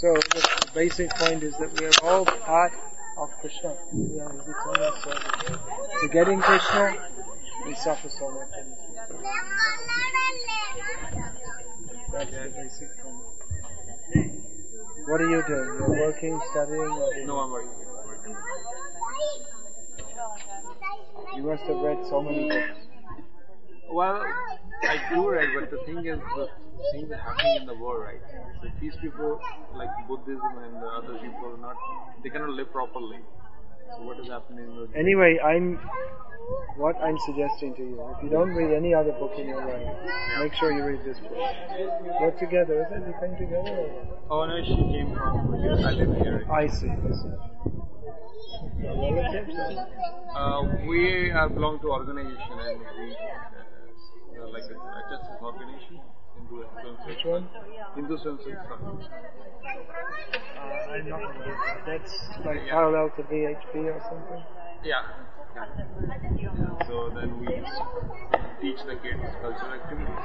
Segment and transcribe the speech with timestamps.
[0.00, 2.72] So the basic point is that we are all part
[3.18, 3.74] of Krishna.
[3.92, 4.92] We are his eternal.
[6.00, 7.08] Forgetting Krishna,
[7.66, 8.48] we suffer so much.
[8.60, 9.22] in this world.
[12.12, 13.16] That's the basic point.
[15.06, 15.64] What are you doing?
[15.64, 17.70] You're working, studying, or No, I'm working.
[21.36, 22.78] you must have read so many books.
[23.90, 24.24] Well,
[24.82, 26.48] I do read, but the thing is, the
[26.92, 28.20] things are happening in the world, right?
[28.62, 29.40] So these people,
[29.74, 31.76] like Buddhism and the other people, not
[32.22, 33.18] they cannot live properly.
[33.96, 34.64] So what is happening?
[34.64, 35.78] in the- Anyway, I'm
[36.76, 37.98] what I'm suggesting to you.
[38.16, 39.88] If you don't read any other book in your life,
[40.38, 41.32] make sure you read this book.
[42.20, 43.02] Work together, is it?
[43.06, 43.76] You came together?
[44.30, 44.44] Or?
[44.44, 45.76] Oh no, she came from here.
[45.86, 46.46] I live here.
[46.50, 46.88] I see.
[46.90, 47.34] I see.
[48.82, 49.54] Your relatives?
[49.58, 49.88] or-
[50.32, 56.00] Uh, we uh, belong to organization and we uh, uh, like a, a justice organization.
[56.00, 57.48] Hindu Swam Which one?
[57.94, 58.56] Hindu Swam Fund.
[60.56, 61.82] Uh, I'm not aware.
[61.86, 62.12] That's
[62.44, 64.42] like parallel to VHP or something.
[64.84, 65.02] Yeah.
[66.86, 67.46] So then we
[68.60, 70.22] teach the kids cultural activities.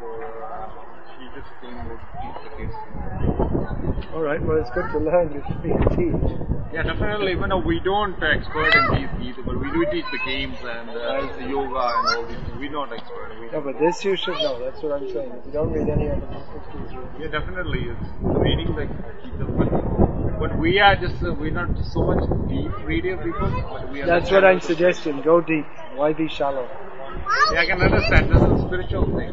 [0.00, 0.08] So
[0.44, 0.68] uh,
[1.16, 3.91] she just came to teach the kids.
[4.14, 4.42] All right.
[4.42, 5.32] Well, it's good to learn.
[5.32, 6.72] You speak and teach.
[6.72, 7.34] Yeah, definitely.
[7.34, 10.90] But no, we don't expert in these either, but we do teach the games and
[10.90, 12.58] uh, the yoga and all these things.
[12.58, 13.40] We're not expert.
[13.40, 14.58] We, No, but this you should know.
[14.58, 15.32] That's what I'm saying.
[15.32, 17.08] If you don't read any other book, please read.
[17.20, 17.88] yeah, definitely.
[17.88, 18.86] It's reading the
[19.38, 19.46] the
[20.42, 23.50] but, we are just uh, we're not so much deep reader people.
[23.70, 25.20] But we are That's what I'm suggesting.
[25.22, 25.66] Go deep.
[25.94, 26.68] Why be shallow?
[27.52, 28.30] Yeah, I can understand.
[28.30, 29.32] This is a spiritual thing.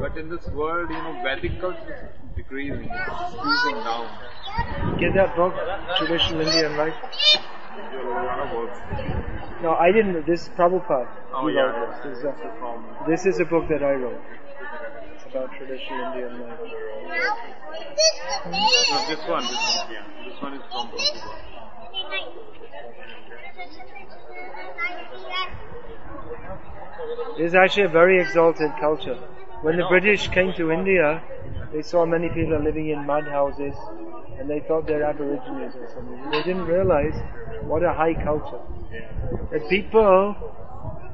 [0.00, 4.08] But in this world, you know, Vedic culture decreasing, it's squeezing down.
[4.98, 5.54] Get that book,
[5.98, 6.94] Traditional Indian Life.
[7.90, 8.78] There are a lot of works.
[9.62, 10.26] No, I didn't.
[10.26, 11.08] This is Prabhupada.
[11.32, 12.00] Oh, yeah, yeah.
[12.04, 14.20] This is, a, From, this is a book that I wrote.
[15.14, 16.60] It's about traditional Indian life.
[18.50, 20.04] no, this one, this one, yeah.
[20.24, 21.54] This one is from Prabhupada.
[27.38, 29.18] It is actually a very exalted culture.
[29.62, 31.22] When the British came to India,
[31.74, 33.74] they saw many people living in mud houses
[34.38, 36.30] and they thought they're aborigines or something.
[36.30, 37.14] They didn't realize
[37.64, 38.60] what a high culture.
[39.50, 40.36] That people,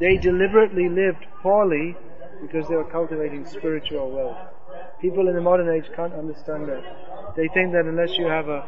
[0.00, 1.96] they deliberately lived poorly
[2.42, 4.36] because they were cultivating spiritual wealth.
[5.00, 6.82] People in the modern age can't understand that.
[7.36, 8.66] They think that unless you have a,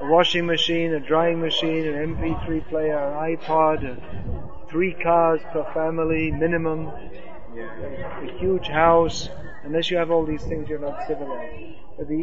[0.00, 6.32] a washing machine, a drying machine, an MP3 player, an iPod, three cars per family
[6.32, 9.28] minimum, a huge house.
[9.64, 11.76] Unless you have all these things, you're not civilized.
[11.96, 12.22] But the,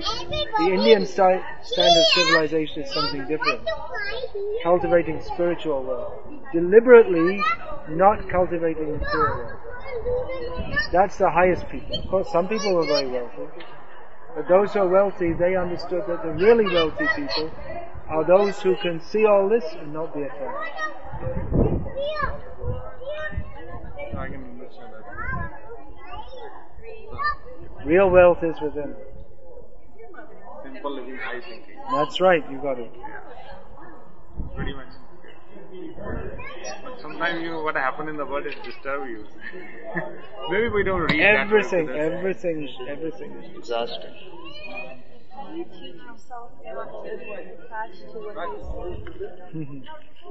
[0.59, 3.61] the Indian sti- standard civilization is something different.
[4.63, 6.13] Cultivating spiritual wealth.
[6.53, 7.41] Deliberately
[7.89, 10.91] not cultivating material wealth.
[10.91, 11.97] That's the highest people.
[11.97, 13.63] Of course, some people are very wealthy.
[14.35, 17.51] But those who are wealthy, they understood that the really wealthy people
[18.09, 20.81] are those who can see all this and not be attached.
[24.17, 25.59] I can understand that.
[27.89, 28.93] Real wealth is within.
[30.61, 31.75] Simple living, high thinking.
[31.91, 32.91] That's right, you got it.
[34.55, 34.89] Pretty much.
[36.83, 39.25] But sometimes, you know, what happened in the world is disturb you.
[40.51, 41.97] Maybe we don't read that Everything, this.
[41.97, 44.13] everything, everything is disaster.
[45.55, 48.93] You teach yourself not to attach to what
[49.51, 49.83] you see.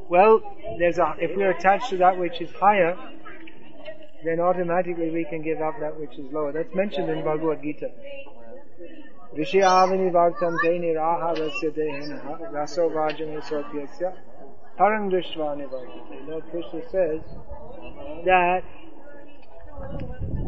[0.09, 2.97] well, there's a, if we're attached to that which is higher,
[4.25, 6.53] then automatically we can give up that which is lower.
[6.53, 7.91] That's mentioned in Bhagavad Gita.
[9.37, 14.13] Vishayavini vartante niraharasya dehena raso vajane sopyasya
[14.79, 16.27] vartante.
[16.27, 17.21] Lord Krishna says
[18.25, 18.65] that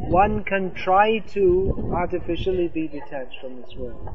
[0.08, 4.08] one can try to artificially be detached from this world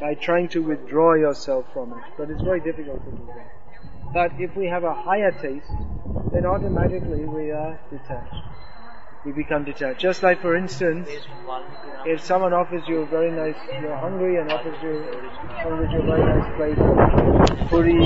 [0.00, 3.59] by trying to withdraw yourself from it, but it's very difficult to do that.
[4.12, 5.70] But if we have a higher taste,
[6.32, 8.34] then automatically we are detached.
[9.24, 10.00] We become detached.
[10.00, 11.08] Just like, for instance,
[12.06, 15.04] if someone offers you a very nice, you're hungry and offers you,
[15.58, 18.00] offers you a very nice plate of puri,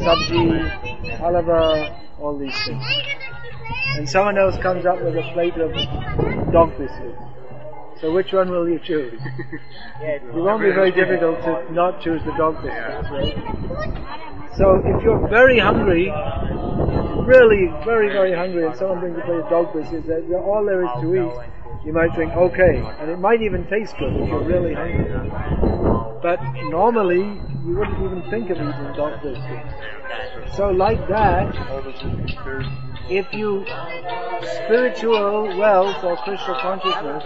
[0.00, 2.84] sabji, halava, all these things.
[3.96, 5.72] And someone else comes up with a plate of
[6.52, 7.20] dog biscuits.
[8.00, 9.20] So which one will you choose?
[10.00, 14.31] It won't be very difficult to not choose the dog biscuits, right?
[14.56, 16.12] So if you're very hungry,
[17.26, 20.84] really very, very hungry, and someone brings a plate of dog biscuits, that all there
[20.84, 24.44] is to eat, you might think, okay, and it might even taste good if you're
[24.44, 25.30] really hungry.
[26.22, 26.40] But
[26.70, 29.74] normally, you wouldn't even think of eating dog biscuits.
[30.56, 31.48] So like that,
[33.10, 33.64] if you
[34.64, 37.24] spiritual wealth or Krishna consciousness,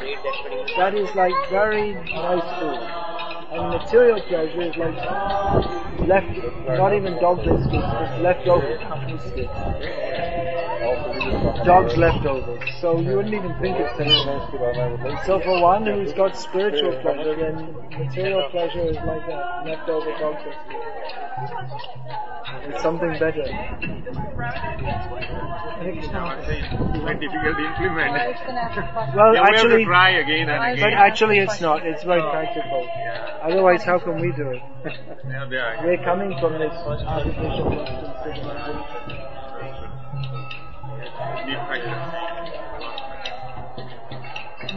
[0.77, 3.06] that is like very nice food.
[3.57, 4.97] And material pleasure is like
[6.07, 6.29] left,
[6.69, 9.51] not even dog biscuits, just leftover biscuits.
[11.65, 12.63] Dog's leftovers.
[12.81, 14.49] So you wouldn't even think it's sexual.
[15.25, 20.37] So for one who's got spiritual pleasure, then material pleasure is like a leftover dog
[20.45, 20.83] biscuit.
[22.69, 23.45] It's something better.
[25.83, 26.09] It's
[27.21, 28.17] difficult to implement.
[28.17, 29.17] I was going to ask a question.
[29.17, 31.87] Well, Yeah, we actually, try again and but actually it's not.
[31.87, 32.83] It's very practical.
[32.85, 33.39] Yeah.
[33.43, 34.63] Otherwise, how can we do it?
[35.29, 35.85] Yeah.
[35.85, 38.47] We're coming from this artificial Western civilization.
[38.47, 39.36] Need practice.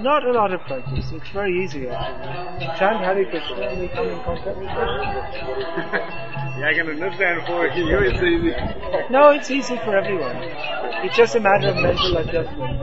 [0.01, 1.11] Not a lot of practice.
[1.11, 2.67] It's very easy actually.
[2.77, 5.99] Chant Hare Krishna and come in contact with Krishna.
[6.59, 8.53] yeah, I can understand for you it's easy.
[9.11, 10.35] No, it's easy for everyone.
[11.03, 12.79] It's just a matter of mental adjustment.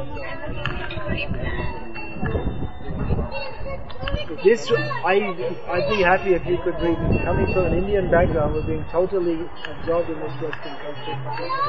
[4.42, 5.22] This, I,
[5.70, 6.98] I'd be happy if you could read.
[7.24, 9.38] Coming from an Indian background, we're being totally
[9.70, 11.14] absorbed in this Western culture.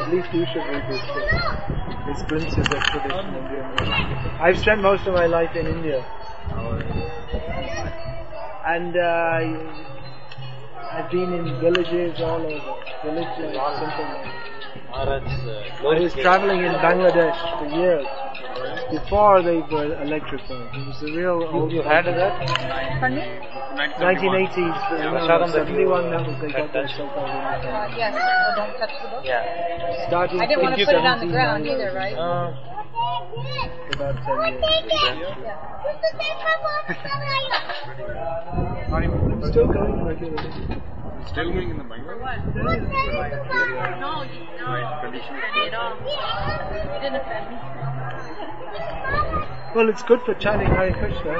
[0.01, 1.29] At least you should read this book.
[2.07, 4.41] This glimpses of traditional Indian life.
[4.41, 6.03] I've spent most of my life in India,
[8.65, 9.41] and uh,
[10.93, 12.75] I've been in villages all over.
[13.05, 14.33] Village life, simple life.
[14.93, 18.07] I was traveling in Bangladesh for years
[18.91, 20.73] before they were electrified.
[20.75, 21.71] It was the real old.
[21.71, 22.47] You had that?
[22.99, 23.25] Pardon me?
[23.77, 26.09] 1980s, uh, 71.
[26.09, 28.15] That was they got their so-called Uh, yes.
[28.17, 29.23] Oh, don't touch the book.
[29.23, 30.07] Yeah.
[30.07, 32.17] Starting I didn't want to put it on the ground either, right?
[32.17, 32.53] Uh,
[33.93, 35.37] About 10 years.
[35.43, 35.57] Yeah.
[39.51, 40.81] Still going regularly.
[41.27, 42.17] Still going in the Bangalore?
[43.99, 44.65] No, you, no.
[44.67, 45.95] Right, condition is At all.
[45.97, 47.86] You didn't offend me.
[49.75, 51.33] Well, it's good for chanting Hare Krishna.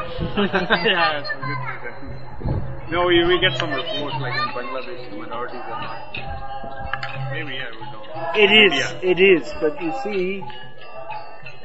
[0.86, 2.92] yeah, it's good.
[2.92, 7.32] No, we, we get some reports like in Bangladesh, minorities are not.
[7.32, 8.08] Maybe, yeah, we don't.
[8.38, 9.12] It is, India.
[9.12, 10.44] it is, but you see,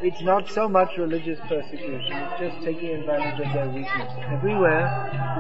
[0.03, 4.13] it's not so much religious persecution, it's just taking advantage of their weakness.
[4.33, 4.89] Everywhere,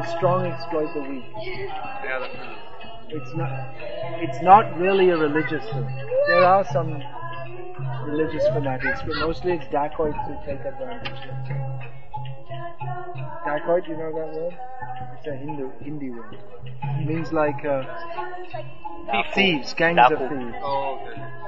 [0.00, 1.25] the strong exploit the weak.
[2.05, 3.19] Yeah, that's true.
[3.19, 3.75] It's not,
[4.23, 5.87] it's not really a religious thing.
[6.29, 7.02] There are some
[8.04, 11.08] religious fanatics, but mostly it's dacoits who take advantage.
[11.08, 11.46] of
[13.46, 14.56] Dacoit, you know that word?
[15.19, 16.37] It's a Hindu, Hindi word.
[17.00, 17.82] It means like uh,
[19.34, 20.56] thieves, gangs of thieves.
[20.62, 20.99] Oh,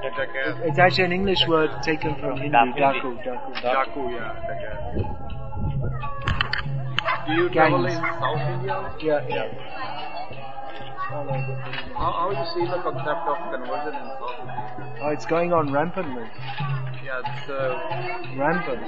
[0.03, 0.67] okay.
[0.67, 2.75] It's actually an English word taken from Hindi, Daku.
[2.79, 3.53] daku, daku.
[3.61, 5.25] Jaku, yeah, Jackass.
[7.27, 8.93] Do you travel in South India?
[9.01, 9.94] Yeah, yeah.
[11.27, 11.41] All.
[11.97, 14.99] How, how you see the concept of conversion in South India?
[15.01, 16.23] Oh, it's going on rampantly.
[17.03, 18.81] Yeah, it's, uh, Rampant.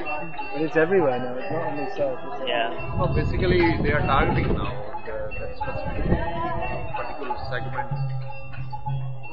[0.53, 2.41] But it's everywhere now, it's not only south.
[2.41, 2.95] It's yeah.
[2.97, 4.73] no, basically they are targeting now
[5.05, 6.05] the, that specific
[6.97, 7.89] particular segment.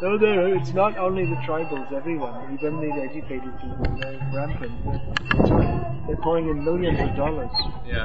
[0.02, 4.72] No, no, it's not only the tribals, everyone, even the educated people, they're rampant.
[4.84, 7.50] They're, they're pouring in millions of dollars
[7.86, 8.04] Yeah.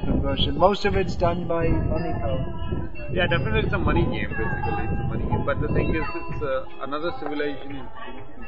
[0.00, 0.58] Conversion.
[0.58, 2.66] Most of it's done by money power.
[3.12, 4.84] Yeah, definitely it's a money game basically.
[4.84, 5.44] It's a money game.
[5.44, 7.86] But the thing is, it's uh, another civilization is,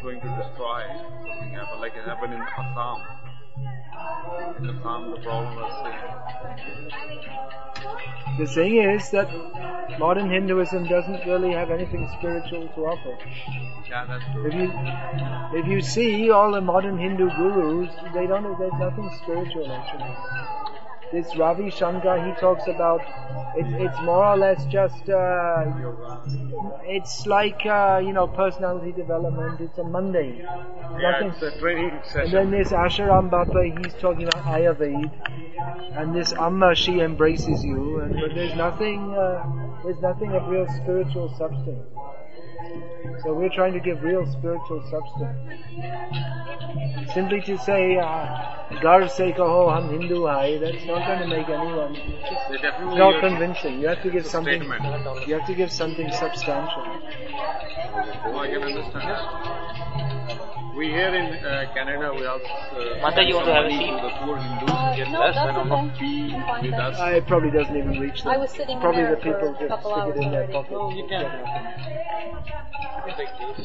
[0.02, 0.82] going to destroy
[1.26, 3.02] something happen, like it happened in Assam.
[4.60, 5.72] In Assam, the problem was
[8.38, 9.28] The thing is that
[9.98, 13.16] modern Hinduism doesn't really have anything spiritual to offer.
[13.88, 14.46] yeah, that's true.
[14.46, 14.72] If you
[15.60, 18.58] if you see all the modern Hindu gurus, they don't.
[18.58, 20.67] There's nothing spiritual actually.
[21.12, 23.00] This Ravi Shankar, he talks about
[23.56, 25.64] it, it's more or less just uh,
[26.84, 29.60] it's like uh, you know personality development.
[29.60, 30.36] It's a mundane.
[30.38, 31.28] Yeah, Nothing.
[31.30, 35.10] it's a training And then this Asharam Baba, he's talking about Ayurveda,
[35.96, 40.66] and this Amma, she embraces you, and but there's nothing, uh, there's nothing of real
[40.82, 41.86] spiritual substance.
[43.22, 46.37] So we're trying to give real spiritual substance.
[47.14, 51.48] Simply to say, uh, Gar se kaho hum Hindu hai, that's not going to make
[51.48, 51.96] anyone.
[51.96, 53.80] It's Not convincing.
[53.80, 54.60] You have to give something.
[54.60, 55.26] statement.
[55.26, 56.84] You have to give something substantial.
[58.26, 59.57] Oh, I can understand.
[60.78, 63.82] We here in uh, Canada, we also uh, Mata, you want to have a money
[63.82, 63.98] seat?
[63.98, 64.70] the poor Hindus.
[64.94, 65.90] Yes, no, that's that's I don't know.
[65.90, 66.06] okay.
[66.06, 66.94] I'm fine, With thanks.
[66.94, 67.02] us.
[67.02, 68.30] Uh, it probably doesn't even reach them.
[68.30, 70.78] I was sitting Probably there the people for just stick it in their pocket.
[70.78, 71.26] Oh, you can.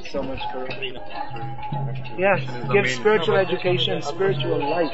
[0.09, 0.73] So much for it.
[0.73, 0.97] Is
[2.17, 2.41] Yeah,
[2.73, 4.89] give spiritual education, spiritual life.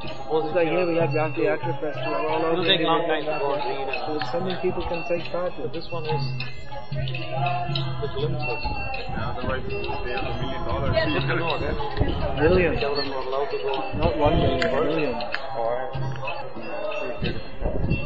[0.00, 0.16] Just
[0.56, 3.36] like here we have Ratha Yatra Festival all over It'll take a long time to
[3.36, 5.70] go and read and So it's something people can take part in.
[5.72, 6.24] This one is
[6.96, 8.64] The glimpses.
[9.28, 9.38] A
[12.40, 13.06] million dollars.
[13.08, 13.72] Not allowed to go.
[13.98, 14.60] Not one million.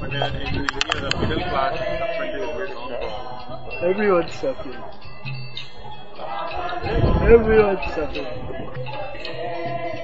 [0.00, 1.86] But India, the middle class is
[2.18, 2.70] very.
[3.90, 4.82] Everyone's suffering.
[7.30, 8.32] Everyone's suffering.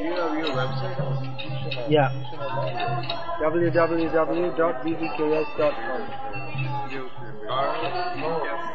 [0.00, 0.94] You have your website?
[1.90, 2.10] Yeah.
[3.40, 4.46] www.bvks.com.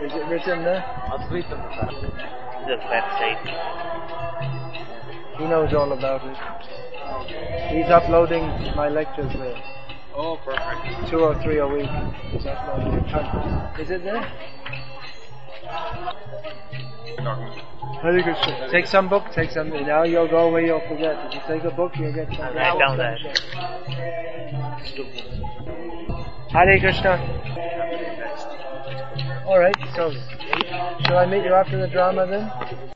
[0.02, 0.84] Is it written there?
[1.10, 3.42] I'll sleep in the website.
[5.38, 6.38] He knows all about it.
[7.72, 8.44] He's uploading
[8.76, 9.62] my lectures there.
[10.16, 11.10] oh, perfect.
[11.10, 11.90] Two or three a week.
[12.32, 12.94] He's uploading.
[13.80, 14.22] Is it there?
[18.02, 18.70] Hare Krishna.
[18.72, 19.70] Take some book, take some.
[19.70, 21.28] Now you'll go away, you'll forget.
[21.28, 22.56] If you take a book, you'll get some.
[22.56, 23.20] Write down that.
[26.52, 27.71] Hare Krishna.
[29.52, 30.14] Alright, so
[31.02, 32.50] shall I meet you after the drama then?